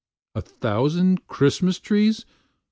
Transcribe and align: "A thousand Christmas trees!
"A 0.33 0.41
thousand 0.41 1.27
Christmas 1.27 1.77
trees! 1.79 2.25